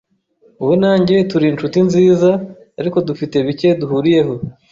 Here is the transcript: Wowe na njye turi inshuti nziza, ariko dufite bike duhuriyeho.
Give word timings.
Wowe 0.59 0.75
na 0.83 0.91
njye 1.01 1.15
turi 1.29 1.45
inshuti 1.49 1.77
nziza, 1.87 2.29
ariko 2.79 2.97
dufite 3.07 3.35
bike 3.47 3.69
duhuriyeho. 3.79 4.33